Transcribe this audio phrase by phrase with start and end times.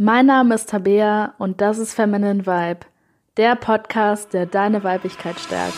[0.00, 2.86] Mein Name ist Tabea und das ist Feminine Vibe,
[3.36, 5.74] der Podcast, der deine Weiblichkeit stärkt.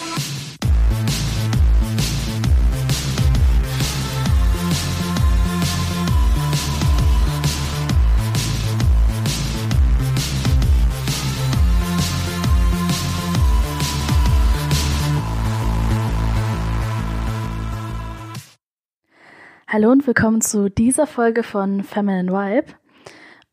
[19.67, 22.80] Hallo und willkommen zu dieser Folge von Feminine Vibe.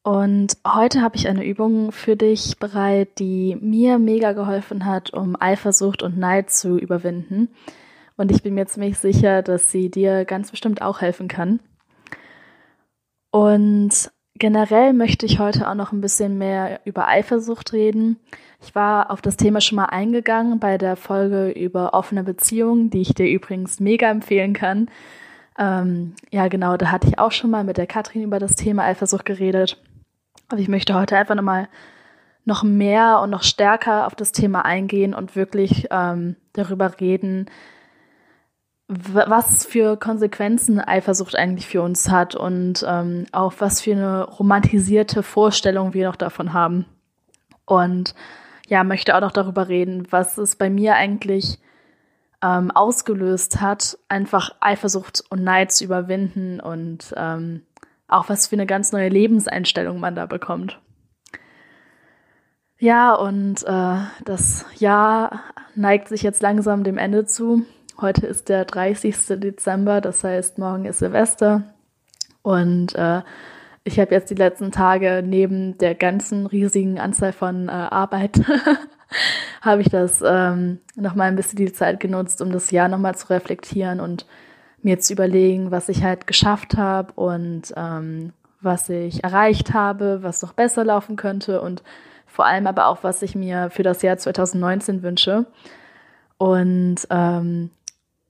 [0.07, 5.35] Und heute habe ich eine Übung für dich bereit, die mir mega geholfen hat, um
[5.37, 7.49] Eifersucht und Neid zu überwinden.
[8.15, 11.59] Und ich bin mir ziemlich sicher, dass sie dir ganz bestimmt auch helfen kann.
[13.31, 18.17] Und generell möchte ich heute auch noch ein bisschen mehr über Eifersucht reden.
[18.61, 23.01] Ich war auf das Thema schon mal eingegangen bei der Folge über offene Beziehungen, die
[23.01, 24.87] ich dir übrigens mega empfehlen kann.
[25.57, 28.83] Ähm, ja, genau, da hatte ich auch schon mal mit der Katrin über das Thema
[28.83, 29.81] Eifersucht geredet.
[30.49, 31.67] Aber ich möchte heute einfach nochmal
[32.45, 37.49] noch mehr und noch stärker auf das Thema eingehen und wirklich ähm, darüber reden,
[38.87, 45.23] was für Konsequenzen Eifersucht eigentlich für uns hat und ähm, auch was für eine romantisierte
[45.23, 46.85] Vorstellung wir noch davon haben.
[47.65, 48.15] Und
[48.69, 51.59] ja, möchte auch noch darüber reden, was es bei mir eigentlich
[52.41, 57.63] ähm, ausgelöst hat, einfach Eifersucht und Neid zu überwinden und ähm,
[58.07, 60.79] auch was für eine ganz neue Lebenseinstellung man da bekommt.
[62.79, 65.41] Ja, und äh, das Jahr
[65.75, 67.63] neigt sich jetzt langsam dem Ende zu.
[67.99, 69.39] Heute ist der 30.
[69.39, 71.63] Dezember, das heißt, morgen ist Silvester.
[72.43, 73.23] Und äh,
[73.83, 78.41] ich habe jetzt die letzten Tage neben der ganzen riesigen Anzahl von äh, Arbeit
[79.61, 83.29] habe ich das ähm, nochmal ein bisschen die Zeit genutzt, um das Jahr nochmal zu
[83.29, 84.27] reflektieren und
[84.81, 90.41] mir zu überlegen, was ich halt geschafft habe und ähm, was ich erreicht habe, was
[90.41, 91.83] noch besser laufen könnte und
[92.25, 95.47] vor allem aber auch, was ich mir für das Jahr 2019 wünsche.
[96.37, 97.71] Und ähm,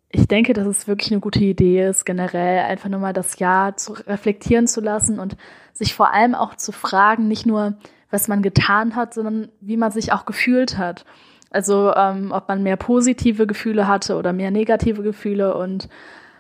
[0.10, 3.76] ich denke, dass es wirklich eine gute Idee ist, generell einfach nur mal das Jahr
[3.76, 5.36] zu reflektieren zu lassen und
[5.74, 7.76] sich vor allem auch zu fragen, nicht nur,
[8.10, 11.06] was man getan hat, sondern wie man sich auch gefühlt hat.
[11.50, 15.56] Also ähm, ob man mehr positive Gefühle hatte oder mehr negative Gefühle.
[15.56, 15.90] Und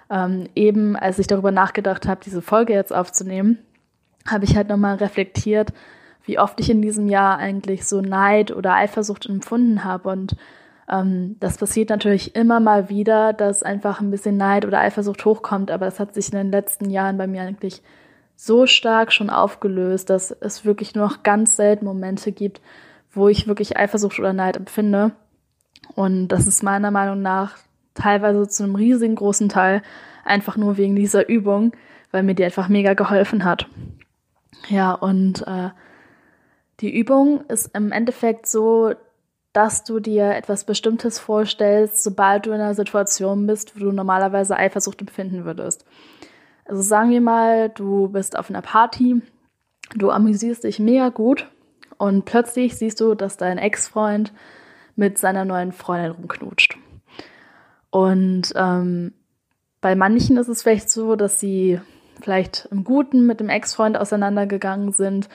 [0.09, 3.59] ähm, eben, als ich darüber nachgedacht habe, diese Folge jetzt aufzunehmen,
[4.27, 5.73] habe ich halt nochmal reflektiert,
[6.23, 10.09] wie oft ich in diesem Jahr eigentlich so Neid oder Eifersucht empfunden habe.
[10.09, 10.35] Und
[10.89, 15.71] ähm, das passiert natürlich immer mal wieder, dass einfach ein bisschen Neid oder Eifersucht hochkommt,
[15.71, 17.81] aber das hat sich in den letzten Jahren bei mir eigentlich
[18.35, 22.61] so stark schon aufgelöst, dass es wirklich nur noch ganz selten Momente gibt,
[23.11, 25.11] wo ich wirklich Eifersucht oder Neid empfinde.
[25.95, 27.57] Und das ist meiner Meinung nach
[27.97, 29.81] teilweise zu einem riesigen großen Teil
[30.23, 31.73] einfach nur wegen dieser Übung,
[32.11, 33.67] weil mir die einfach mega geholfen hat.
[34.69, 35.69] Ja, und äh,
[36.79, 38.93] die Übung ist im Endeffekt so,
[39.53, 44.55] dass du dir etwas Bestimmtes vorstellst, sobald du in einer Situation bist, wo du normalerweise
[44.55, 45.85] Eifersucht empfinden würdest.
[46.65, 49.21] Also sagen wir mal, du bist auf einer Party,
[49.95, 51.49] du amüsierst dich mega gut
[51.97, 54.33] und plötzlich siehst du, dass dein Ex-Freund
[54.95, 56.77] mit seiner neuen Freundin rumknutscht.
[57.97, 59.11] Und ähm,
[59.81, 61.81] bei manchen ist es vielleicht so, dass sie
[62.21, 65.29] vielleicht im Guten mit dem Ex-Freund auseinandergegangen sind.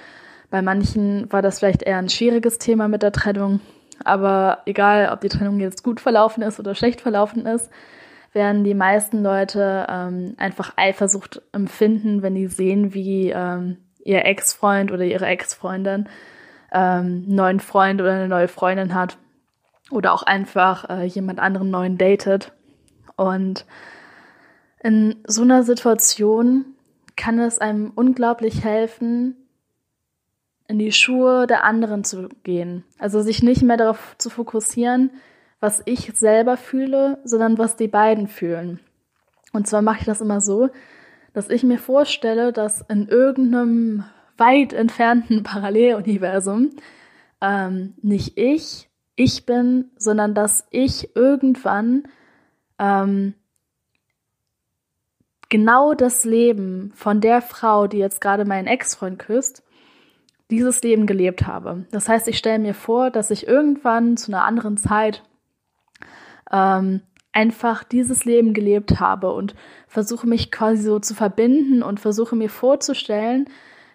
[0.49, 3.59] Bei manchen war das vielleicht eher ein schwieriges Thema mit der Trennung.
[4.05, 7.69] Aber egal, ob die Trennung jetzt gut verlaufen ist oder schlecht verlaufen ist,
[8.33, 14.93] werden die meisten Leute ähm, einfach Eifersucht empfinden, wenn die sehen, wie ähm, ihr Ex-Freund
[14.93, 16.09] oder ihre Ex-Freundin
[16.73, 19.19] ähm, einen neuen Freund oder eine neue Freundin hat
[19.93, 22.53] oder auch einfach äh, jemand anderen neuen datet.
[23.17, 23.67] Und
[24.83, 26.65] in so einer Situation
[27.17, 29.37] kann es einem unglaublich helfen,
[30.67, 32.85] in die Schuhe der anderen zu gehen.
[32.99, 35.11] Also sich nicht mehr darauf zu fokussieren,
[35.61, 38.81] was ich selber fühle, sondern was die beiden fühlen.
[39.53, 40.71] Und zwar mache ich das immer so,
[41.35, 44.05] dass ich mir vorstelle, dass in irgendeinem
[44.39, 46.71] weit entfernten Paralleluniversum
[47.41, 52.05] ähm, nicht ich ich bin, sondern dass ich irgendwann
[52.79, 53.35] ähm,
[55.49, 59.63] genau das Leben von der Frau, die jetzt gerade meinen Ex-Freund küsst,
[60.51, 61.87] dieses Leben gelebt habe.
[61.91, 65.23] Das heißt, ich stelle mir vor, dass ich irgendwann zu einer anderen Zeit
[66.51, 69.55] ähm, einfach dieses Leben gelebt habe und
[69.89, 73.49] versuche mich quasi so zu verbinden und versuche mir vorzustellen,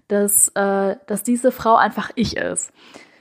[0.08, 2.72] dass, äh, dass diese Frau einfach ich ist.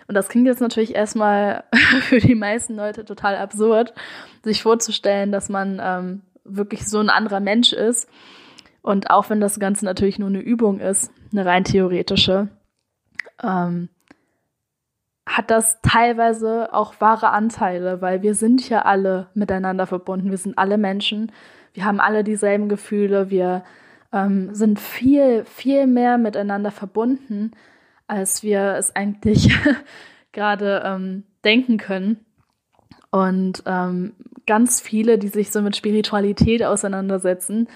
[0.08, 1.64] Und das klingt jetzt natürlich erstmal
[2.00, 3.94] für die meisten Leute total absurd,
[4.42, 8.08] sich vorzustellen, dass man ähm, wirklich so ein anderer Mensch ist.
[8.82, 12.48] Und auch wenn das Ganze natürlich nur eine Übung ist, eine rein theoretische,
[13.42, 13.88] ähm,
[15.28, 20.30] hat das teilweise auch wahre Anteile, weil wir sind ja alle miteinander verbunden.
[20.30, 21.32] Wir sind alle Menschen.
[21.74, 23.28] Wir haben alle dieselben Gefühle.
[23.28, 23.64] Wir
[24.12, 27.50] ähm, sind viel, viel mehr miteinander verbunden,
[28.06, 29.56] als wir es eigentlich
[30.32, 32.24] gerade ähm, denken können.
[33.10, 34.12] Und ähm,
[34.46, 37.68] ganz viele, die sich so mit Spiritualität auseinandersetzen,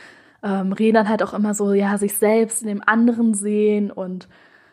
[0.43, 4.29] ähm, reden dann halt auch immer so, ja, sich selbst in dem anderen sehen und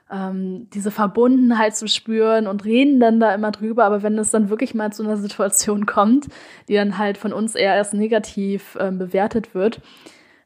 [0.09, 3.83] ähm, diese Verbundenheit zu spüren und reden dann da immer drüber.
[3.85, 6.27] Aber wenn es dann wirklich mal zu einer Situation kommt,
[6.69, 9.81] die dann halt von uns eher erst negativ ähm, bewertet wird,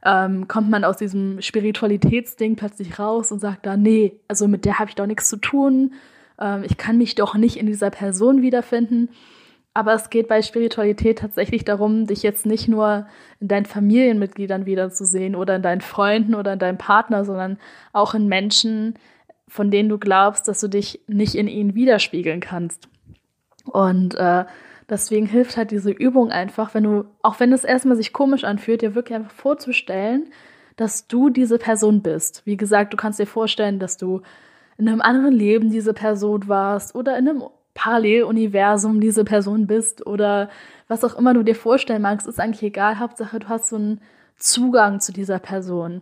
[0.03, 4.79] ähm, kommt man aus diesem Spiritualitätsding plötzlich raus und sagt da, nee, also mit der
[4.79, 5.93] habe ich doch nichts zu tun.
[6.39, 9.09] Ähm, ich kann mich doch nicht in dieser Person wiederfinden.
[9.73, 13.07] Aber es geht bei Spiritualität tatsächlich darum, dich jetzt nicht nur
[13.39, 17.57] in deinen Familienmitgliedern wiederzusehen oder in deinen Freunden oder in deinem Partner, sondern
[17.93, 18.95] auch in Menschen,
[19.47, 22.89] von denen du glaubst, dass du dich nicht in ihnen widerspiegeln kannst.
[23.63, 24.45] Und äh,
[24.91, 28.81] deswegen hilft halt diese Übung einfach, wenn du, auch wenn es erstmal sich komisch anfühlt,
[28.81, 30.29] dir wirklich einfach vorzustellen,
[30.75, 32.45] dass du diese Person bist.
[32.45, 34.21] Wie gesagt, du kannst dir vorstellen, dass du
[34.77, 37.43] in einem anderen Leben diese Person warst oder in einem
[37.73, 40.49] Paralleluniversum diese Person bist oder
[40.87, 42.99] was auch immer du dir vorstellen magst, ist eigentlich egal.
[42.99, 44.01] Hauptsache, du hast so einen
[44.37, 46.01] Zugang zu dieser Person.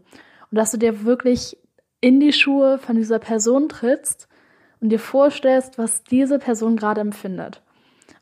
[0.49, 1.57] Und dass du dir wirklich
[2.01, 4.27] in die Schuhe von dieser Person trittst
[4.79, 7.61] und dir vorstellst, was diese Person gerade empfindet.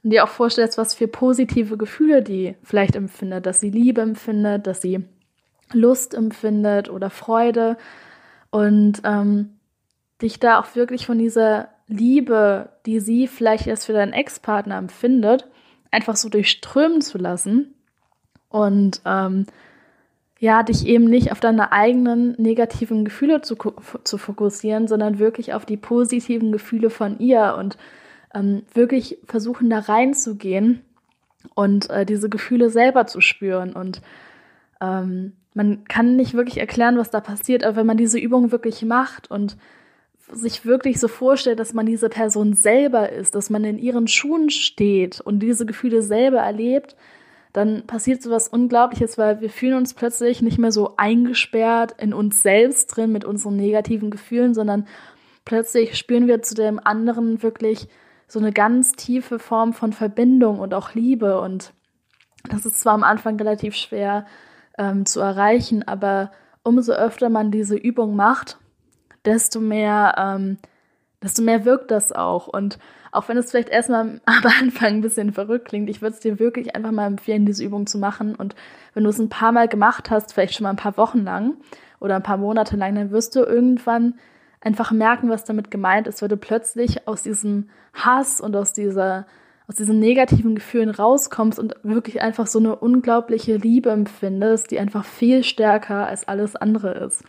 [0.07, 4.65] Und dir auch vorstellst, was für positive Gefühle die vielleicht empfindet, dass sie Liebe empfindet,
[4.65, 5.03] dass sie
[5.73, 7.75] Lust empfindet oder Freude.
[8.49, 9.57] Und ähm,
[10.21, 15.45] dich da auch wirklich von dieser Liebe, die sie vielleicht erst für deinen Ex-Partner empfindet,
[15.91, 17.73] einfach so durchströmen zu lassen
[18.47, 19.45] und ähm,
[20.39, 23.57] ja, dich eben nicht auf deine eigenen negativen Gefühle zu,
[24.05, 27.77] zu fokussieren, sondern wirklich auf die positiven Gefühle von ihr und
[28.37, 30.81] ähm, wirklich versuchen da reinzugehen
[31.55, 33.73] und äh, diese Gefühle selber zu spüren.
[33.73, 34.01] Und
[34.81, 38.83] ähm, man kann nicht wirklich erklären, was da passiert, aber wenn man diese Übung wirklich
[38.83, 39.57] macht und
[40.31, 44.49] sich wirklich so vorstellt, dass man diese Person selber ist, dass man in ihren Schuhen
[44.49, 46.95] steht und diese Gefühle selber erlebt,
[47.53, 52.13] dann passiert so was Unglaubliches, weil wir fühlen uns plötzlich nicht mehr so eingesperrt in
[52.13, 54.85] uns selbst drin mit unseren negativen Gefühlen, sondern
[55.45, 57.87] plötzlich spüren wir zu dem anderen wirklich
[58.27, 61.39] so eine ganz tiefe Form von Verbindung und auch Liebe.
[61.39, 61.73] Und
[62.49, 64.25] das ist zwar am Anfang relativ schwer
[64.77, 66.31] ähm, zu erreichen, aber
[66.63, 68.57] umso öfter man diese Übung macht,
[69.25, 70.57] desto mehr, ähm,
[71.23, 72.47] desto mehr wirkt das auch.
[72.47, 72.77] Und
[73.13, 76.39] auch wenn es vielleicht erstmal am Anfang ein bisschen verrückt klingt, ich würde es dir
[76.39, 78.35] wirklich einfach mal empfehlen, diese Übung zu machen.
[78.35, 78.55] Und
[78.93, 81.55] wenn du es ein paar Mal gemacht hast, vielleicht schon mal ein paar Wochen lang
[81.99, 84.15] oder ein paar Monate lang, dann wirst du irgendwann
[84.61, 89.25] einfach merken, was damit gemeint ist, weil du plötzlich aus diesem Hass und aus dieser
[89.67, 95.03] aus diesen negativen Gefühlen rauskommst und wirklich einfach so eine unglaubliche Liebe empfindest, die einfach
[95.03, 97.23] viel stärker als alles andere ist.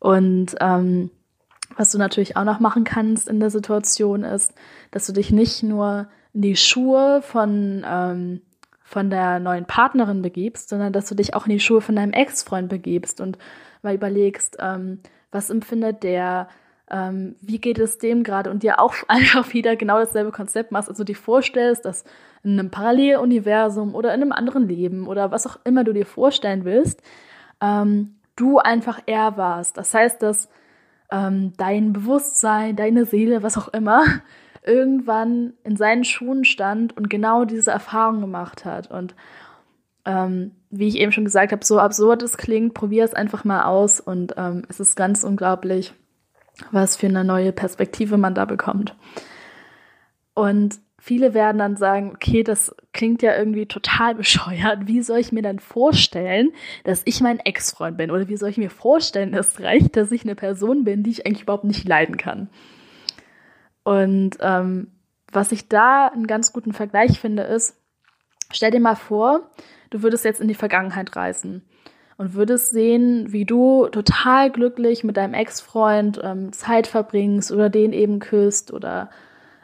[0.00, 1.10] Und ähm,
[1.76, 4.54] was du natürlich auch noch machen kannst in der Situation ist,
[4.90, 8.40] dass du dich nicht nur in die Schuhe von, ähm,
[8.82, 12.12] von der neuen Partnerin begibst, sondern dass du dich auch in die Schuhe von deinem
[12.12, 13.38] Ex-Freund begibst und
[13.82, 15.00] mal überlegst, ähm,
[15.36, 16.48] was empfindet der,
[16.90, 20.88] ähm, wie geht es dem gerade und dir auch einfach wieder genau dasselbe Konzept machst,
[20.88, 22.04] also dir vorstellst, dass
[22.42, 26.64] in einem Paralleluniversum oder in einem anderen Leben oder was auch immer du dir vorstellen
[26.64, 27.02] willst,
[27.60, 29.76] ähm, du einfach er warst.
[29.76, 30.48] Das heißt, dass
[31.10, 34.04] ähm, dein Bewusstsein, deine Seele, was auch immer,
[34.64, 38.90] irgendwann in seinen Schuhen stand und genau diese Erfahrung gemacht hat.
[38.90, 39.14] Und
[40.06, 43.64] ähm, wie ich eben schon gesagt habe, so absurd es klingt, probier es einfach mal
[43.64, 45.92] aus und ähm, es ist ganz unglaublich,
[46.70, 48.94] was für eine neue Perspektive man da bekommt.
[50.34, 54.86] Und viele werden dann sagen, okay, das klingt ja irgendwie total bescheuert.
[54.86, 56.52] Wie soll ich mir dann vorstellen,
[56.84, 58.10] dass ich mein Ex-Freund bin?
[58.10, 61.26] Oder wie soll ich mir vorstellen, es reicht, dass ich eine Person bin, die ich
[61.26, 62.48] eigentlich überhaupt nicht leiden kann?
[63.82, 64.88] Und ähm,
[65.32, 67.76] was ich da einen ganz guten Vergleich finde, ist,
[68.52, 69.50] stell dir mal vor,
[69.90, 71.62] du würdest jetzt in die Vergangenheit reisen
[72.16, 77.92] und würdest sehen, wie du total glücklich mit deinem Ex-Freund ähm, Zeit verbringst oder den
[77.92, 79.10] eben küsst oder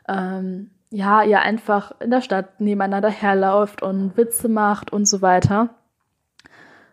[0.09, 5.71] ähm, ja, ihr einfach in der Stadt nebeneinander herlauft und Witze macht und so weiter.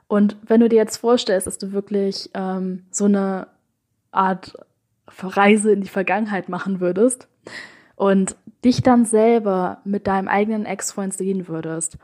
[0.08, 3.48] Und wenn du dir jetzt vorstellst, dass du wirklich ähm, so eine
[4.12, 4.54] Art
[5.22, 7.28] Reise in die Vergangenheit machen würdest
[7.96, 11.98] und dich dann selber mit deinem eigenen Ex-Freund sehen würdest,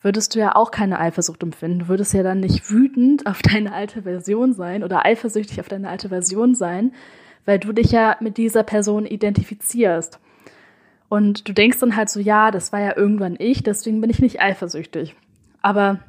[0.00, 1.88] würdest du ja auch keine Eifersucht empfinden.
[1.88, 6.08] Würdest ja dann nicht wütend auf deine alte Version sein oder eifersüchtig auf deine alte
[6.08, 6.92] Version sein,
[7.44, 10.20] weil du dich ja mit dieser Person identifizierst.
[11.08, 14.20] Und du denkst dann halt so, ja, das war ja irgendwann ich, deswegen bin ich
[14.20, 15.16] nicht eifersüchtig.
[15.62, 16.00] Aber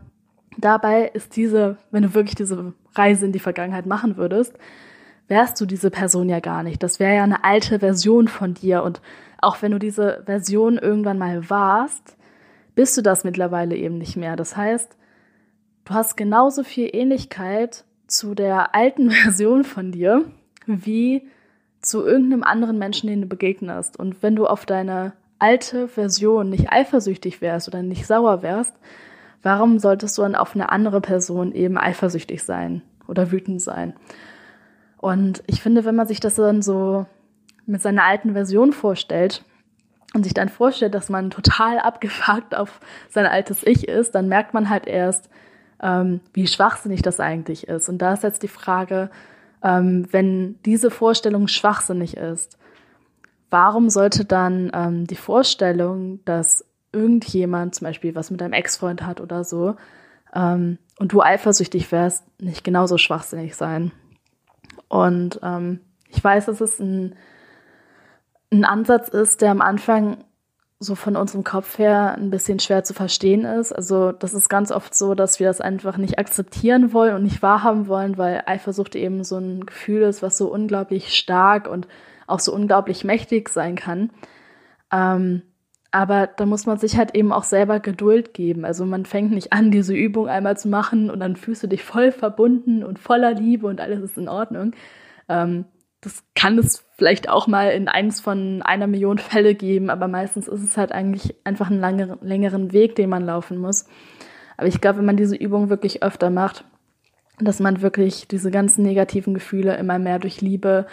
[0.57, 4.57] dabei ist diese, wenn du wirklich diese Reise in die Vergangenheit machen würdest,
[5.29, 6.83] wärst du diese Person ja gar nicht.
[6.83, 8.83] Das wäre ja eine alte Version von dir.
[8.83, 9.01] Und
[9.41, 12.17] auch wenn du diese Version irgendwann mal warst,
[12.75, 14.35] bist du das mittlerweile eben nicht mehr.
[14.35, 14.95] Das heißt,
[15.85, 20.25] du hast genauso viel Ähnlichkeit zu der alten Version von dir
[20.65, 21.27] wie
[21.81, 23.97] zu irgendeinem anderen Menschen, den du begegnest.
[23.97, 28.75] Und wenn du auf deine alte Version nicht eifersüchtig wärst oder nicht sauer wärst,
[29.41, 33.93] warum solltest du dann auf eine andere Person eben eifersüchtig sein oder wütend sein?
[34.97, 37.05] Und ich finde, wenn man sich das dann so
[37.69, 39.43] mit seiner alten Version vorstellt
[40.13, 44.53] und sich dann vorstellt, dass man total abgefuckt auf sein altes Ich ist, dann merkt
[44.53, 45.29] man halt erst,
[45.81, 47.87] ähm, wie schwachsinnig das eigentlich ist.
[47.87, 49.09] Und da ist jetzt die Frage,
[49.63, 52.57] ähm, wenn diese Vorstellung schwachsinnig ist,
[53.49, 59.21] warum sollte dann ähm, die Vorstellung, dass irgendjemand zum Beispiel was mit deinem Ex-Freund hat
[59.21, 59.75] oder so
[60.33, 63.91] ähm, und du eifersüchtig wärst, nicht genauso schwachsinnig sein?
[64.87, 67.15] Und ähm, ich weiß, es ein,
[68.51, 70.23] ein Ansatz ist, der am Anfang
[70.79, 73.73] so von unserem Kopf her ein bisschen schwer zu verstehen ist.
[73.73, 77.41] Also das ist ganz oft so, dass wir das einfach nicht akzeptieren wollen und nicht
[77.41, 81.87] wahrhaben wollen, weil Eifersucht eben so ein Gefühl ist, was so unglaublich stark und
[82.27, 84.11] auch so unglaublich mächtig sein kann.
[84.91, 85.41] Ähm,
[85.91, 88.63] aber da muss man sich halt eben auch selber Geduld geben.
[88.63, 91.83] Also man fängt nicht an, diese Übung einmal zu machen und dann fühlst du dich
[91.83, 94.73] voll verbunden und voller Liebe und alles ist in Ordnung.
[95.27, 95.65] Ähm,
[95.99, 100.47] das kann es vielleicht auch mal in eins von einer Million Fälle geben, aber meistens
[100.47, 103.85] ist es halt eigentlich einfach ein langer, längeren Weg, den man laufen muss.
[104.57, 106.65] Aber ich glaube, wenn man diese Übung wirklich öfter macht,
[107.39, 110.87] dass man wirklich diese ganzen negativen Gefühle immer mehr durch Liebe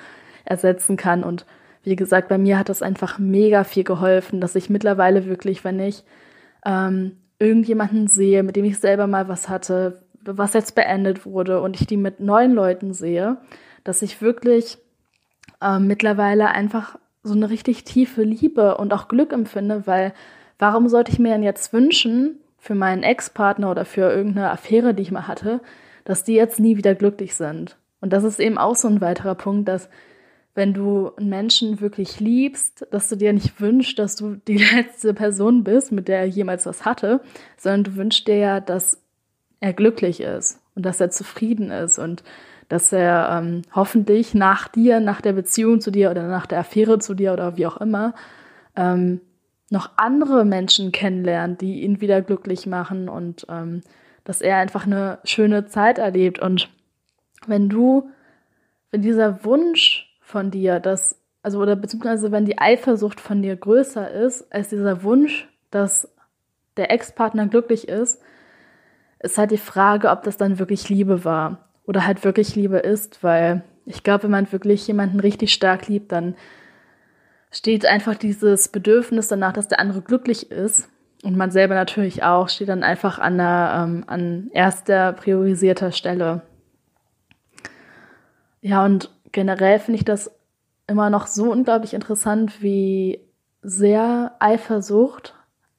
[0.44, 1.44] ersetzen kann und
[1.82, 5.78] wie gesagt, bei mir hat das einfach mega viel geholfen, dass ich mittlerweile wirklich, wenn
[5.80, 6.04] ich
[6.64, 11.80] ähm, irgendjemanden sehe, mit dem ich selber mal was hatte, was jetzt beendet wurde und
[11.80, 13.38] ich die mit neuen Leuten sehe,
[13.84, 14.78] dass ich wirklich
[15.62, 20.12] ähm, mittlerweile einfach so eine richtig tiefe Liebe und auch Glück empfinde, weil
[20.58, 25.02] warum sollte ich mir denn jetzt wünschen für meinen Ex-Partner oder für irgendeine Affäre, die
[25.02, 25.60] ich mal hatte,
[26.04, 27.76] dass die jetzt nie wieder glücklich sind?
[28.00, 29.88] Und das ist eben auch so ein weiterer Punkt, dass
[30.54, 35.12] wenn du einen Menschen wirklich liebst, dass du dir nicht wünschst, dass du die letzte
[35.12, 37.20] Person bist, mit der er jemals was hatte,
[37.56, 39.02] sondern du wünschst dir ja, dass
[39.60, 42.22] er glücklich ist und dass er zufrieden ist und
[42.68, 46.98] dass er ähm, hoffentlich nach dir, nach der Beziehung zu dir oder nach der Affäre
[46.98, 48.14] zu dir oder wie auch immer,
[48.76, 49.20] ähm,
[49.70, 53.80] noch andere Menschen kennenlernt, die ihn wieder glücklich machen und ähm,
[54.24, 56.38] dass er einfach eine schöne Zeit erlebt.
[56.38, 56.68] Und
[57.46, 58.10] wenn du,
[58.90, 64.10] wenn dieser Wunsch von dir, dass, also oder beziehungsweise wenn die Eifersucht von dir größer
[64.10, 66.08] ist als dieser Wunsch, dass
[66.76, 68.20] der Ex-Partner glücklich ist,
[69.20, 73.22] ist halt die Frage, ob das dann wirklich Liebe war oder halt wirklich Liebe ist,
[73.22, 76.34] weil ich glaube, wenn man wirklich jemanden richtig stark liebt, dann
[77.50, 80.88] steht einfach dieses Bedürfnis danach, dass der andere glücklich ist
[81.22, 86.42] und man selber natürlich auch, steht dann einfach an, der, ähm, an erster priorisierter Stelle.
[88.60, 90.30] Ja, und generell finde ich das
[90.86, 93.20] immer noch so unglaublich interessant, wie
[93.62, 95.34] sehr Eifersucht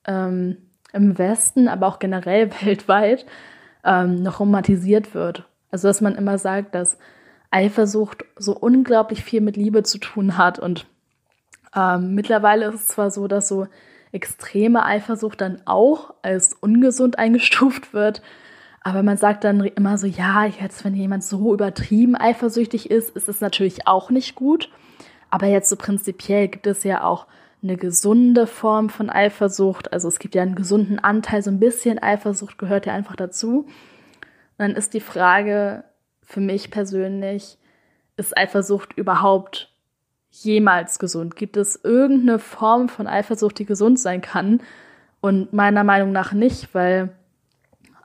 [0.05, 0.57] ähm,
[0.93, 3.25] im Westen, aber auch generell weltweit
[3.83, 5.43] ähm, noch romantisiert wird.
[5.71, 6.97] Also dass man immer sagt, dass
[7.51, 10.59] Eifersucht so unglaublich viel mit Liebe zu tun hat.
[10.59, 10.85] Und
[11.75, 13.67] ähm, mittlerweile ist es zwar so, dass so
[14.11, 18.21] extreme Eifersucht dann auch als ungesund eingestuft wird,
[18.87, 23.27] aber man sagt dann immer so, ja, jetzt, wenn jemand so übertrieben eifersüchtig ist, ist
[23.27, 24.69] es natürlich auch nicht gut.
[25.29, 27.27] Aber jetzt so prinzipiell gibt es ja auch
[27.63, 29.93] eine gesunde Form von Eifersucht.
[29.93, 33.61] Also es gibt ja einen gesunden Anteil, so ein bisschen Eifersucht gehört ja einfach dazu.
[33.61, 33.69] Und
[34.57, 35.83] dann ist die Frage
[36.23, 37.57] für mich persönlich,
[38.15, 39.71] ist Eifersucht überhaupt
[40.29, 41.35] jemals gesund?
[41.35, 44.61] Gibt es irgendeine Form von Eifersucht, die gesund sein kann?
[45.19, 47.09] Und meiner Meinung nach nicht, weil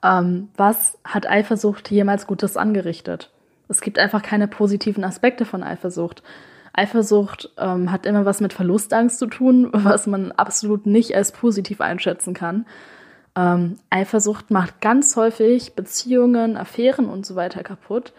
[0.02, 3.30] ähm, was hat Eifersucht jemals Gutes angerichtet?
[3.68, 6.22] Es gibt einfach keine positiven Aspekte von Eifersucht.
[6.72, 11.80] Eifersucht ähm, hat immer was mit Verlustangst zu tun, was man absolut nicht als positiv
[11.80, 12.66] einschätzen kann.
[13.36, 18.12] Ähm, Eifersucht macht ganz häufig Beziehungen, Affären und so weiter kaputt.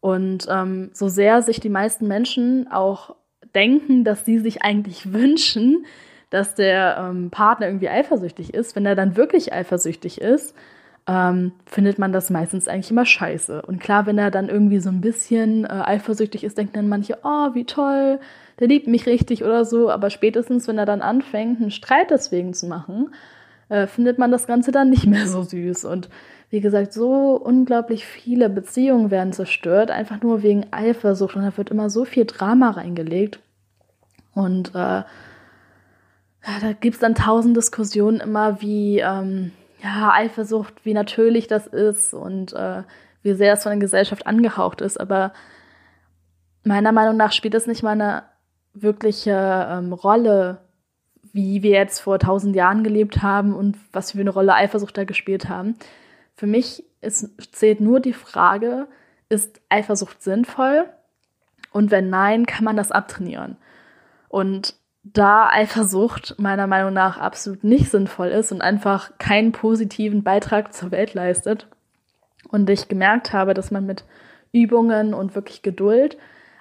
[0.00, 3.14] Und ähm, so sehr sich die meisten Menschen auch
[3.54, 5.84] denken, dass sie sich eigentlich wünschen,
[6.30, 10.54] dass der ähm, Partner irgendwie eifersüchtig ist, wenn er dann wirklich eifersüchtig ist,
[11.06, 13.62] ähm, findet man das meistens eigentlich immer scheiße.
[13.62, 17.18] Und klar, wenn er dann irgendwie so ein bisschen äh, eifersüchtig ist, denken dann manche,
[17.24, 18.20] oh, wie toll,
[18.58, 19.90] der liebt mich richtig oder so.
[19.90, 23.14] Aber spätestens, wenn er dann anfängt, einen Streit deswegen zu machen,
[23.68, 25.84] äh, findet man das Ganze dann nicht mehr so süß.
[25.86, 26.10] Und
[26.50, 31.36] wie gesagt, so unglaublich viele Beziehungen werden zerstört, einfach nur wegen Eifersucht.
[31.36, 33.40] Und da wird immer so viel Drama reingelegt.
[34.34, 35.02] Und äh,
[36.42, 42.14] da gibt es dann tausend Diskussionen immer, wie ähm, ja, Eifersucht, wie natürlich das ist
[42.14, 42.82] und äh,
[43.22, 45.00] wie sehr es von der Gesellschaft angehaucht ist.
[45.00, 45.32] Aber
[46.64, 48.22] meiner Meinung nach spielt es nicht mal eine
[48.74, 50.58] wirkliche ähm, Rolle,
[51.32, 55.04] wie wir jetzt vor tausend Jahren gelebt haben und was für eine Rolle Eifersucht da
[55.04, 55.76] gespielt haben.
[56.36, 58.88] Für mich ist, zählt nur die Frage,
[59.28, 60.86] ist Eifersucht sinnvoll?
[61.72, 63.56] Und wenn nein, kann man das abtrainieren.
[64.28, 70.74] Und da Eifersucht meiner Meinung nach absolut nicht sinnvoll ist und einfach keinen positiven Beitrag
[70.74, 71.68] zur Welt leistet.
[72.48, 74.04] Und ich gemerkt habe, dass man mit
[74.52, 76.18] Übungen und wirklich Geduld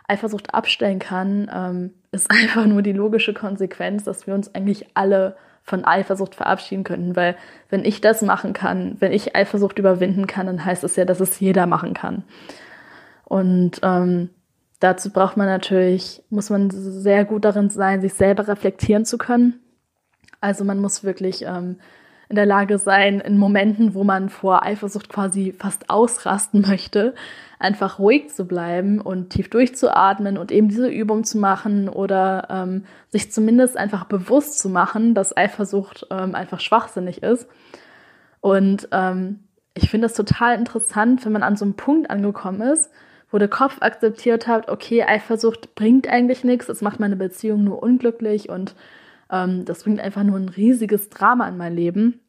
[0.08, 5.36] Eifersucht abstellen kann, ähm, ist einfach nur die logische Konsequenz, dass wir uns eigentlich alle
[5.64, 7.16] von Eifersucht verabschieden könnten.
[7.16, 7.36] Weil
[7.70, 11.20] wenn ich das machen kann, wenn ich Eifersucht überwinden kann, dann heißt es ja, dass
[11.20, 12.24] es jeder machen kann.
[13.26, 14.30] Und ähm,
[14.80, 19.60] dazu braucht man natürlich, muss man sehr gut darin sein, sich selber reflektieren zu können.
[20.42, 21.78] Also man muss wirklich ähm,
[22.30, 27.16] in der Lage sein, in Momenten, wo man vor Eifersucht quasi fast ausrasten möchte,
[27.58, 32.86] einfach ruhig zu bleiben und tief durchzuatmen und eben diese Übung zu machen oder ähm,
[33.10, 37.48] sich zumindest einfach bewusst zu machen, dass Eifersucht ähm, einfach schwachsinnig ist.
[38.40, 39.42] Und ähm,
[39.74, 42.90] ich finde das total interessant, wenn man an so einem Punkt angekommen ist,
[43.32, 47.82] wo der Kopf akzeptiert hat, okay, Eifersucht bringt eigentlich nichts, es macht meine Beziehung nur
[47.84, 48.76] unglücklich und
[49.32, 52.20] ähm, das bringt einfach nur ein riesiges Drama in mein Leben.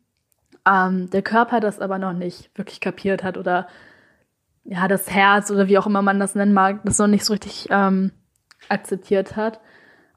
[0.67, 3.67] Ähm, der Körper das aber noch nicht wirklich kapiert hat oder
[4.65, 7.33] ja, das Herz oder wie auch immer man das nennen mag, das noch nicht so
[7.33, 8.13] richtig ähm,
[8.69, 9.61] akzeptiert hat.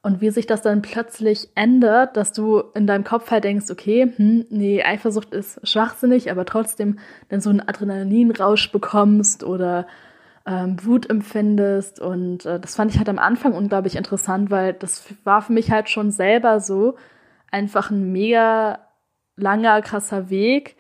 [0.02, 4.12] Und wie sich das dann plötzlich ändert, dass du in deinem Kopf halt denkst, okay,
[4.14, 9.88] hm, nee, Eifersucht ist schwachsinnig, aber trotzdem dann so einen Adrenalinrausch bekommst oder
[10.46, 12.00] ähm, Wut empfindest.
[12.00, 15.72] Und äh, das fand ich halt am Anfang unglaublich interessant, weil das war für mich
[15.72, 16.96] halt schon selber so
[17.52, 18.80] einfach ein mega
[19.36, 20.76] langer, krasser Weg,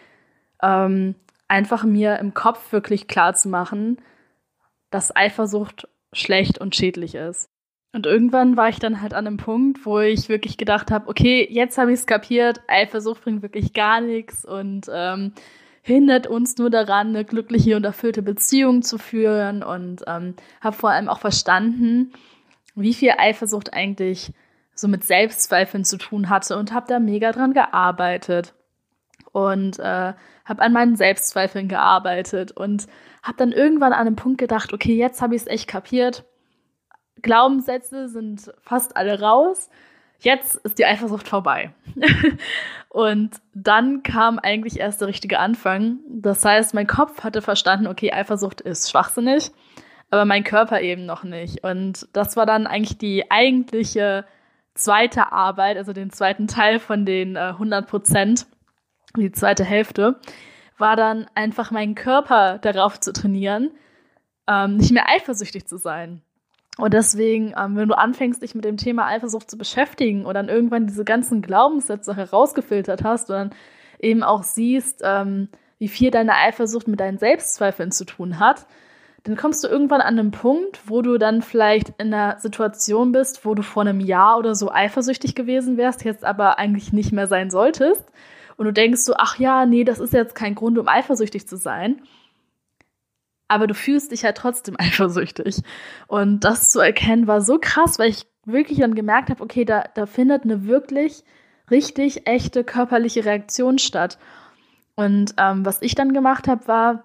[0.62, 1.16] ähm,
[1.48, 3.98] einfach mir im Kopf wirklich klar zu machen,
[4.90, 7.50] dass Eifersucht schlecht und schädlich ist.
[7.94, 11.48] Und irgendwann war ich dann halt an einem Punkt, wo ich wirklich gedacht habe, okay,
[11.50, 15.34] jetzt habe ich es kapiert, Eifersucht bringt wirklich gar nichts und ähm,
[15.84, 20.90] hindert uns nur daran, eine glückliche und erfüllte Beziehung zu führen und ähm, habe vor
[20.90, 22.14] allem auch verstanden,
[22.74, 24.32] wie viel Eifersucht eigentlich
[24.74, 28.56] so mit Selbstzweifeln zu tun hatte und habe da mega dran gearbeitet
[29.34, 30.14] und äh,
[30.46, 32.88] habe an meinen Selbstzweifeln gearbeitet und
[33.22, 36.24] habe dann irgendwann an einem Punkt gedacht, okay, jetzt habe ich es echt kapiert.
[37.22, 39.70] Glaubenssätze sind fast alle raus
[40.24, 41.74] jetzt ist die Eifersucht vorbei.
[42.90, 46.00] und dann kam eigentlich erst der richtige Anfang.
[46.10, 49.52] Das heißt, mein Kopf hatte verstanden, okay, Eifersucht ist schwachsinnig,
[50.10, 51.64] aber mein Körper eben noch nicht.
[51.64, 54.26] Und das war dann eigentlich die eigentliche
[54.76, 58.48] zweite Arbeit, also den zweiten Teil von den äh, 100 Prozent,
[59.16, 60.20] die zweite Hälfte,
[60.78, 63.72] war dann einfach meinen Körper darauf zu trainieren,
[64.48, 66.22] ähm, nicht mehr eifersüchtig zu sein.
[66.78, 70.50] Und deswegen, ähm, wenn du anfängst, dich mit dem Thema Eifersucht zu beschäftigen und dann
[70.50, 73.50] irgendwann diese ganzen Glaubenssätze herausgefiltert hast und dann
[74.00, 78.66] eben auch siehst, ähm, wie viel deine Eifersucht mit deinen Selbstzweifeln zu tun hat,
[79.24, 83.46] dann kommst du irgendwann an einen Punkt, wo du dann vielleicht in einer Situation bist,
[83.46, 87.28] wo du vor einem Jahr oder so eifersüchtig gewesen wärst, jetzt aber eigentlich nicht mehr
[87.28, 88.04] sein solltest.
[88.58, 91.56] Und du denkst so, ach ja, nee, das ist jetzt kein Grund, um eifersüchtig zu
[91.56, 92.02] sein
[93.48, 95.62] aber du fühlst dich halt trotzdem eifersüchtig.
[96.08, 99.86] Und das zu erkennen war so krass, weil ich wirklich dann gemerkt habe, okay, da,
[99.96, 101.24] da findet eine wirklich
[101.72, 104.18] richtig echte körperliche Reaktion statt.
[104.96, 107.04] Und ähm, was ich dann gemacht habe, war,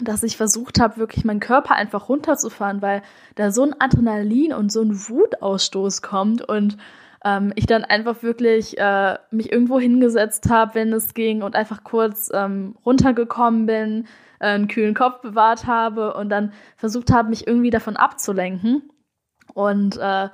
[0.00, 3.02] dass ich versucht habe, wirklich meinen Körper einfach runterzufahren, weil
[3.36, 6.76] da so ein Adrenalin und so ein Wutausstoß kommt und
[7.24, 11.84] ähm, ich dann einfach wirklich äh, mich irgendwo hingesetzt habe, wenn es ging und einfach
[11.84, 14.06] kurz ähm, runtergekommen bin,
[14.40, 18.90] äh, einen kühlen Kopf bewahrt habe und dann versucht habe, mich irgendwie davon abzulenken.
[19.54, 20.28] Und äh,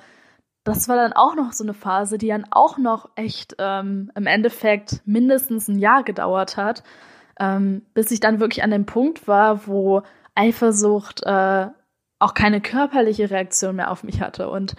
[0.64, 4.26] das war dann auch noch so eine Phase, die dann auch noch echt ähm, im
[4.26, 6.82] Endeffekt mindestens ein Jahr gedauert hat,
[7.40, 10.02] ähm, bis ich dann wirklich an dem Punkt war, wo
[10.34, 11.66] Eifersucht äh,
[12.18, 14.50] auch keine körperliche Reaktion mehr auf mich hatte.
[14.50, 14.74] Und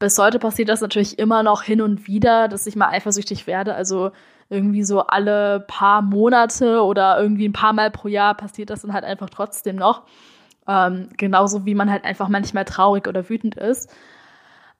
[0.00, 3.74] bis heute passiert das natürlich immer noch hin und wieder, dass ich mal eifersüchtig werde.
[3.74, 4.10] Also
[4.48, 8.94] irgendwie so alle paar Monate oder irgendwie ein paar Mal pro Jahr passiert das dann
[8.94, 10.02] halt einfach trotzdem noch.
[10.66, 13.90] Ähm, genauso wie man halt einfach manchmal traurig oder wütend ist.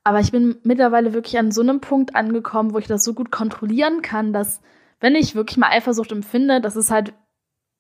[0.05, 3.31] Aber ich bin mittlerweile wirklich an so einem Punkt angekommen, wo ich das so gut
[3.31, 4.63] kontrollieren kann, dass
[5.01, 7.13] wenn ich wirklich mal Eifersucht empfinde, dass es halt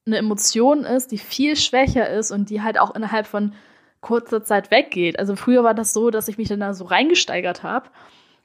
[0.06, 3.54] eine Emotion ist, die viel schwächer ist und die halt auch innerhalb von
[4.00, 5.18] kurzer Zeit weggeht.
[5.18, 7.90] Also früher war das so, dass ich mich dann da so reingesteigert habe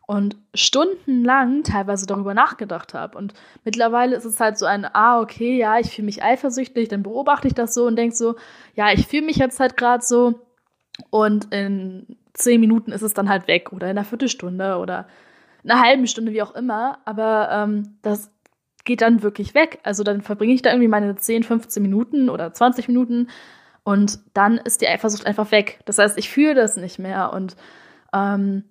[0.08, 3.18] und stundenlang teilweise darüber nachgedacht habe.
[3.18, 7.04] Und mittlerweile ist es halt so ein, ah, okay, ja, ich fühle mich eifersüchtig, dann
[7.04, 8.36] beobachte ich das so und denke so,
[8.76, 10.42] ja, ich fühle mich jetzt halt gerade so
[11.10, 15.08] und in zehn Minuten ist es dann halt weg oder in einer Viertelstunde oder
[15.64, 17.00] in einer halben Stunde, wie auch immer.
[17.06, 18.32] Aber ähm, das
[18.84, 19.80] geht dann wirklich weg.
[19.84, 23.30] Also dann verbringe ich da irgendwie meine 10, 15 Minuten oder 20 Minuten
[23.86, 25.80] und dann ist die Eifersucht einfach weg.
[25.86, 27.56] Das heißt, ich fühle das nicht mehr und
[28.14, 28.66] ähm,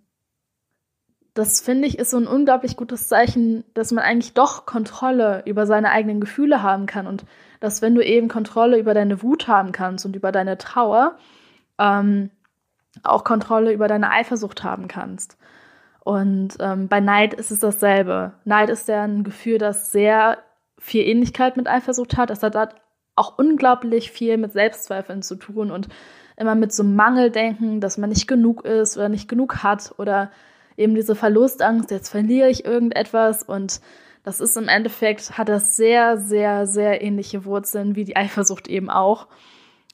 [1.34, 5.66] das finde ich ist so ein unglaublich gutes Zeichen, dass man eigentlich doch Kontrolle über
[5.66, 7.24] seine eigenen Gefühle haben kann und
[7.60, 11.16] dass wenn du eben Kontrolle über deine Wut haben kannst und über deine Trauer,
[11.78, 12.30] ähm,
[13.02, 15.38] auch Kontrolle über deine Eifersucht haben kannst.
[16.00, 18.32] Und ähm, bei Neid ist es dasselbe.
[18.44, 20.38] Neid ist ja ein Gefühl, das sehr
[20.78, 22.30] viel Ähnlichkeit mit Eifersucht hat.
[22.30, 22.76] Das hat
[23.16, 25.88] auch unglaublich viel mit Selbstzweifeln zu tun und
[26.36, 30.30] immer mit so Mangeldenken, dass man nicht genug ist oder nicht genug hat oder
[30.76, 33.80] eben diese Verlustangst, jetzt verliere ich irgendetwas und
[34.24, 38.88] das ist im Endeffekt, hat das sehr, sehr, sehr ähnliche Wurzeln wie die Eifersucht eben
[38.88, 39.28] auch.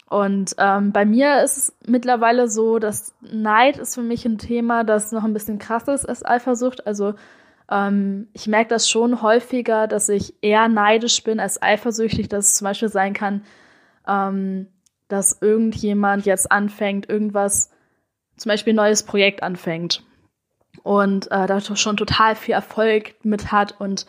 [0.08, 4.84] Und ähm, bei mir ist es mittlerweile so, dass Neid ist für mich ein Thema,
[4.84, 6.86] das noch ein bisschen krasser ist als Eifersucht.
[6.86, 7.14] Also
[7.70, 12.54] ähm, ich merke das schon häufiger, dass ich eher neidisch bin als eifersüchtig, dass es
[12.54, 13.42] zum Beispiel sein kann,
[14.06, 14.66] ähm,
[15.08, 17.70] dass irgendjemand jetzt anfängt, irgendwas,
[18.36, 20.02] zum Beispiel ein neues Projekt anfängt
[20.82, 24.06] und äh, da schon total viel Erfolg mit hat und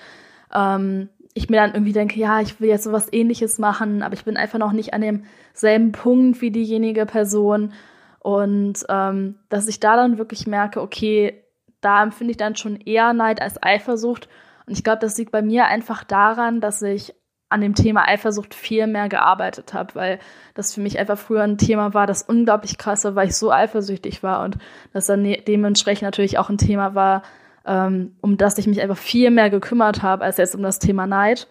[0.53, 4.25] ähm, ich mir dann irgendwie denke, ja, ich will jetzt sowas ähnliches machen, aber ich
[4.25, 7.73] bin einfach noch nicht an demselben Punkt wie diejenige Person.
[8.19, 11.41] Und ähm, dass ich da dann wirklich merke, okay,
[11.81, 14.29] da empfinde ich dann schon eher Neid als Eifersucht.
[14.65, 17.13] Und ich glaube, das liegt bei mir einfach daran, dass ich
[17.49, 20.19] an dem Thema Eifersucht viel mehr gearbeitet habe, weil
[20.53, 23.51] das für mich einfach früher ein Thema war, das unglaublich krass war, weil ich so
[23.51, 24.57] eifersüchtig war und
[24.93, 27.23] das dann dementsprechend natürlich auch ein Thema war,
[27.65, 31.07] ähm, um das ich mich einfach viel mehr gekümmert habe, als jetzt um das Thema
[31.07, 31.47] Neid.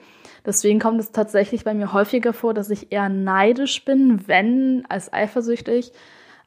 [0.47, 5.13] Deswegen kommt es tatsächlich bei mir häufiger vor, dass ich eher neidisch bin, wenn als
[5.13, 5.93] eifersüchtig.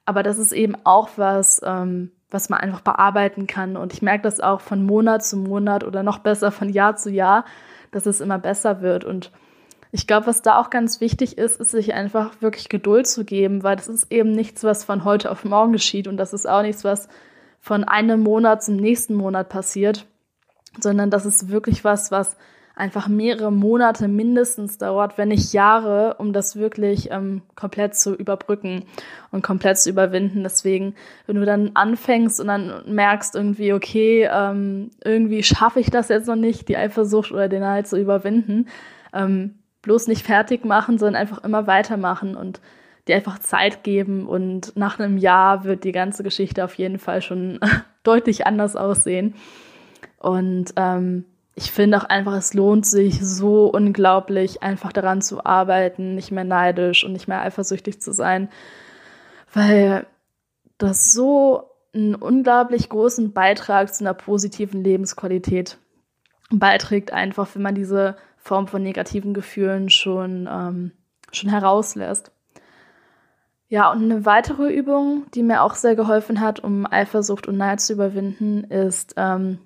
[0.06, 3.78] Aber das ist eben auch was, ähm, was man einfach bearbeiten kann.
[3.78, 7.12] Und ich merke das auch von Monat zu Monat oder noch besser von Jahr zu
[7.12, 7.46] Jahr,
[7.92, 9.06] dass es immer besser wird.
[9.06, 9.32] Und
[9.92, 13.62] ich glaube, was da auch ganz wichtig ist, ist sich einfach wirklich Geduld zu geben,
[13.62, 16.64] weil das ist eben nichts, was von heute auf morgen geschieht und das ist auch
[16.64, 17.08] nichts, was
[17.60, 20.08] von einem Monat zum nächsten Monat passiert,
[20.80, 22.36] sondern das ist wirklich was, was
[22.76, 28.86] einfach mehrere Monate mindestens dauert, wenn nicht Jahre, um das wirklich ähm, komplett zu überbrücken
[29.32, 30.42] und komplett zu überwinden.
[30.44, 30.96] Deswegen,
[31.28, 36.28] wenn du dann anfängst und dann merkst irgendwie, okay, ähm, irgendwie schaffe ich das jetzt
[36.28, 38.68] noch nicht, die Eifersucht oder den Halt zu überwinden,
[39.14, 42.60] ähm, bloß nicht fertig machen, sondern einfach immer weitermachen und
[43.08, 47.22] dir einfach Zeit geben und nach einem Jahr wird die ganze Geschichte auf jeden Fall
[47.22, 47.60] schon
[48.04, 49.36] deutlich anders aussehen.
[50.18, 56.16] Und ähm, ich finde auch einfach, es lohnt sich so unglaublich, einfach daran zu arbeiten,
[56.16, 58.50] nicht mehr neidisch und nicht mehr eifersüchtig zu sein,
[59.54, 60.08] weil
[60.78, 65.78] das so einen unglaublich großen Beitrag zu einer positiven Lebensqualität
[66.50, 70.92] beiträgt, einfach wenn man diese Form von negativen Gefühlen schon, ähm,
[71.32, 72.32] schon herauslässt.
[73.70, 77.80] Ja, und eine weitere Übung, die mir auch sehr geholfen hat, um Eifersucht und Neid
[77.80, 79.60] zu überwinden, ist ähm,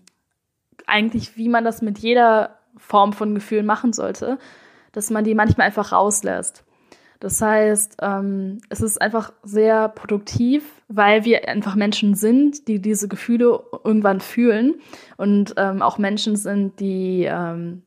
[0.87, 4.37] eigentlich, wie man das mit jeder Form von Gefühlen machen sollte,
[4.91, 6.63] dass man die manchmal einfach rauslässt.
[7.19, 13.07] Das heißt, ähm, es ist einfach sehr produktiv, weil wir einfach Menschen sind, die diese
[13.07, 14.75] Gefühle irgendwann fühlen
[15.17, 17.81] und ähm, auch Menschen sind, die ähm,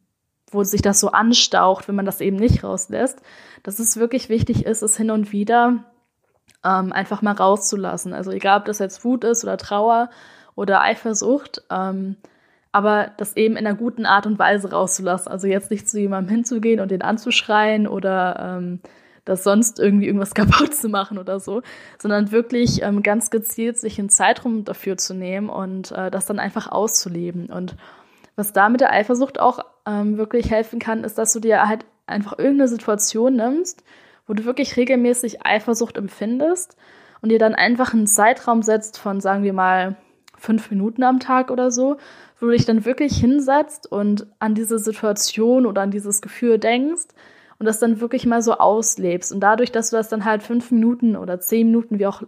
[0.51, 3.21] wo sich das so anstaucht, wenn man das eben nicht rauslässt,
[3.63, 5.85] dass es wirklich wichtig ist, es hin und wieder
[6.65, 8.13] ähm, einfach mal rauszulassen.
[8.13, 10.11] Also egal, ob das jetzt Wut ist oder Trauer
[10.55, 12.17] oder Eifersucht, ähm,
[12.73, 15.31] aber das eben in einer guten Art und Weise rauszulassen.
[15.31, 18.81] Also jetzt nicht zu jemandem hinzugehen und den anzuschreien oder ähm,
[19.25, 21.63] das sonst irgendwie irgendwas kaputt zu machen oder so,
[21.99, 26.39] sondern wirklich ähm, ganz gezielt sich einen Zeitraum dafür zu nehmen und äh, das dann
[26.39, 27.47] einfach auszuleben.
[27.47, 27.77] Und
[28.37, 31.85] was da mit der Eifersucht auch ähm, wirklich helfen kann, ist, dass du dir halt
[32.07, 33.85] einfach irgendeine Situation nimmst,
[34.27, 36.77] wo du wirklich regelmäßig Eifersucht empfindest
[37.21, 39.97] und dir dann einfach einen Zeitraum setzt von, sagen wir mal,
[40.37, 41.99] fünf Minuten am Tag oder so,
[42.41, 47.09] wo du dich dann wirklich hinsetzt und an diese Situation oder an dieses Gefühl denkst
[47.59, 49.33] und das dann wirklich mal so auslebst.
[49.33, 52.23] Und dadurch, dass du das dann halt fünf Minuten oder zehn Minuten, wie auch,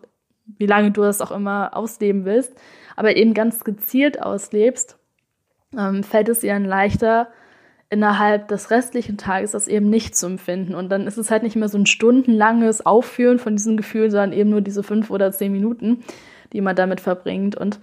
[0.59, 2.53] wie lange du das auch immer ausleben willst,
[2.97, 4.99] aber eben ganz gezielt auslebst,
[5.77, 7.29] ähm, fällt es ihr dann leichter,
[7.93, 10.75] innerhalb des restlichen Tages das eben nicht zu empfinden.
[10.75, 14.33] Und dann ist es halt nicht mehr so ein stundenlanges Aufführen von diesem Gefühl, sondern
[14.33, 16.03] eben nur diese fünf oder zehn Minuten,
[16.55, 17.55] die man damit verbringt.
[17.55, 17.81] Und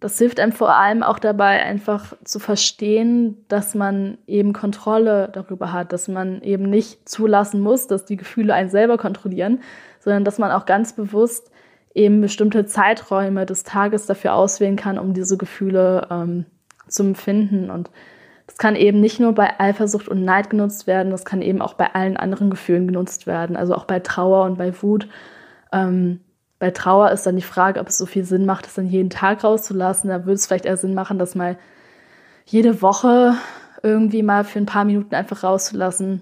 [0.00, 5.72] das hilft einem vor allem auch dabei, einfach zu verstehen, dass man eben Kontrolle darüber
[5.72, 9.60] hat, dass man eben nicht zulassen muss, dass die Gefühle einen selber kontrollieren,
[10.00, 11.50] sondern dass man auch ganz bewusst
[11.94, 16.46] eben bestimmte Zeiträume des Tages dafür auswählen kann, um diese Gefühle ähm,
[16.88, 17.70] zu empfinden.
[17.70, 17.90] Und
[18.46, 21.74] das kann eben nicht nur bei Eifersucht und Neid genutzt werden, das kann eben auch
[21.74, 25.08] bei allen anderen Gefühlen genutzt werden, also auch bei Trauer und bei Wut.
[25.72, 26.20] Ähm,
[26.60, 29.10] bei Trauer ist dann die Frage, ob es so viel Sinn macht, das dann jeden
[29.10, 30.10] Tag rauszulassen.
[30.10, 31.56] Da würde es vielleicht eher Sinn machen, das mal
[32.44, 33.34] jede Woche
[33.82, 36.20] irgendwie mal für ein paar Minuten einfach rauszulassen.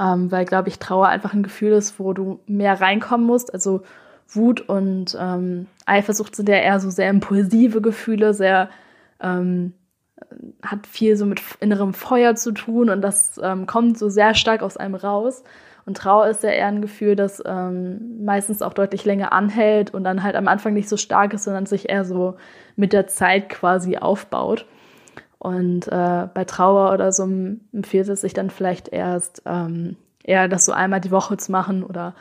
[0.00, 3.52] Ähm, weil, glaube ich, Trauer einfach ein Gefühl ist, wo du mehr reinkommen musst.
[3.52, 3.82] Also
[4.26, 8.70] Wut und ähm, Eifersucht sind ja eher so sehr impulsive Gefühle, sehr
[9.20, 9.74] ähm,
[10.62, 14.62] hat viel so mit innerem Feuer zu tun und das ähm, kommt so sehr stark
[14.62, 15.44] aus einem raus.
[15.88, 20.04] Und Trauer ist ja eher ein Gefühl, das ähm, meistens auch deutlich länger anhält und
[20.04, 22.36] dann halt am Anfang nicht so stark ist, sondern sich eher so
[22.76, 24.66] mit der Zeit quasi aufbaut.
[25.38, 30.66] Und äh, bei Trauer oder so empfiehlt es sich dann vielleicht erst ähm, eher das
[30.66, 32.14] so einmal die Woche zu machen oder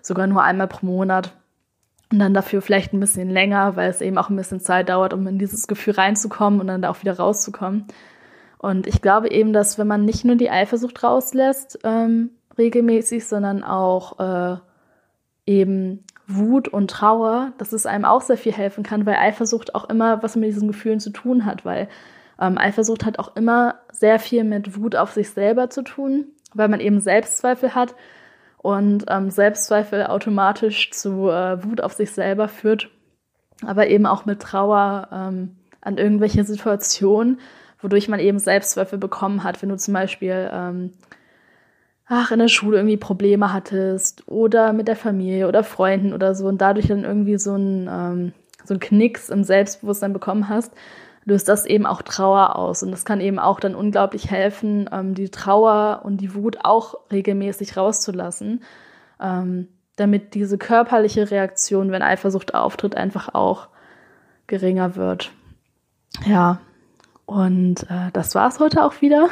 [0.00, 1.32] sogar nur einmal pro Monat.
[2.10, 5.14] Und dann dafür vielleicht ein bisschen länger, weil es eben auch ein bisschen Zeit dauert,
[5.14, 7.86] um in dieses Gefühl reinzukommen und dann da auch wieder rauszukommen.
[8.58, 13.64] Und ich glaube eben, dass wenn man nicht nur die Eifersucht rauslässt, ähm, regelmäßig, sondern
[13.64, 14.56] auch äh,
[15.46, 19.88] eben Wut und Trauer, dass es einem auch sehr viel helfen kann, weil Eifersucht auch
[19.88, 21.88] immer was mit diesen Gefühlen zu tun hat, weil
[22.40, 26.68] ähm, Eifersucht hat auch immer sehr viel mit Wut auf sich selber zu tun, weil
[26.68, 27.94] man eben Selbstzweifel hat
[28.58, 32.88] und ähm, Selbstzweifel automatisch zu äh, Wut auf sich selber führt,
[33.66, 37.40] aber eben auch mit Trauer ähm, an irgendwelche Situationen,
[37.80, 39.60] wodurch man eben Selbstzweifel bekommen hat.
[39.60, 40.92] Wenn du zum Beispiel ähm,
[42.12, 46.46] ach, in der Schule irgendwie Probleme hattest oder mit der Familie oder Freunden oder so
[46.46, 48.32] und dadurch dann irgendwie so ein, ähm,
[48.64, 50.72] so ein Knicks im Selbstbewusstsein bekommen hast,
[51.24, 52.82] löst das eben auch Trauer aus.
[52.82, 56.96] Und das kann eben auch dann unglaublich helfen, ähm, die Trauer und die Wut auch
[57.10, 58.62] regelmäßig rauszulassen,
[59.18, 63.68] ähm, damit diese körperliche Reaktion, wenn Eifersucht auftritt, einfach auch
[64.48, 65.30] geringer wird.
[66.26, 66.60] Ja,
[67.24, 69.30] und äh, das war's heute auch wieder.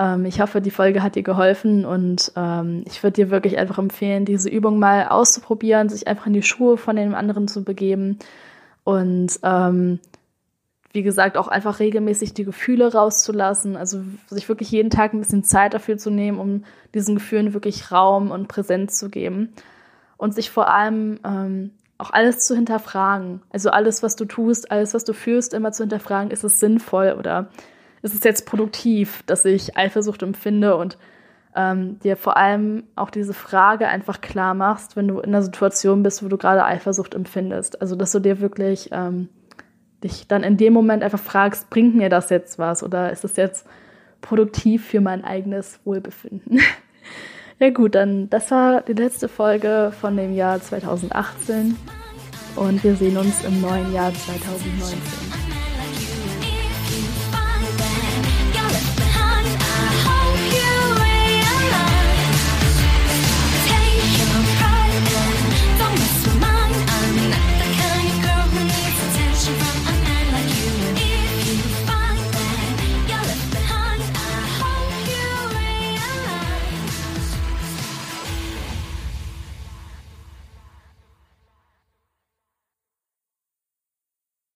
[0.00, 3.78] Ähm, ich hoffe, die Folge hat dir geholfen und ähm, ich würde dir wirklich einfach
[3.78, 8.18] empfehlen, diese Übung mal auszuprobieren, sich einfach in die Schuhe von dem anderen zu begeben
[8.82, 10.00] und ähm,
[10.92, 15.44] wie gesagt, auch einfach regelmäßig die Gefühle rauszulassen, also sich wirklich jeden Tag ein bisschen
[15.44, 19.52] Zeit dafür zu nehmen, um diesen Gefühlen wirklich Raum und Präsenz zu geben
[20.16, 23.42] und sich vor allem ähm, auch alles zu hinterfragen.
[23.50, 27.14] Also alles, was du tust, alles, was du fühlst, immer zu hinterfragen, ist es sinnvoll
[27.16, 27.50] oder
[28.02, 30.98] ist es jetzt produktiv, dass ich Eifersucht empfinde und
[31.54, 36.02] ähm, dir vor allem auch diese Frage einfach klar machst, wenn du in einer Situation
[36.02, 37.80] bist, wo du gerade Eifersucht empfindest.
[37.80, 39.28] Also dass du dir wirklich ähm,
[40.02, 43.36] dich dann in dem Moment einfach fragst, bringt mir das jetzt was oder ist es
[43.36, 43.66] jetzt
[44.20, 46.60] produktiv für mein eigenes Wohlbefinden?
[47.58, 51.76] ja gut, dann das war die letzte Folge von dem Jahr 2018
[52.56, 55.39] und wir sehen uns im neuen Jahr 2019.